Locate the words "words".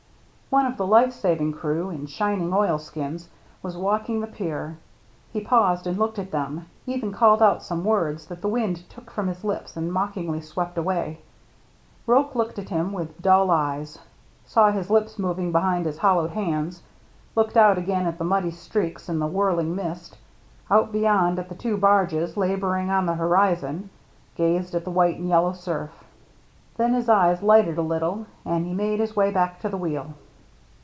7.85-8.25